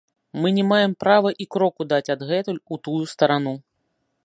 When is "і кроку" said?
1.45-1.87